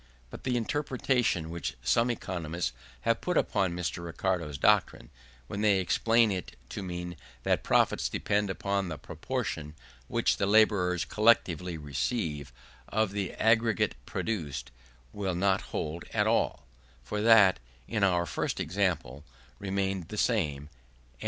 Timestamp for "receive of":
11.77-13.11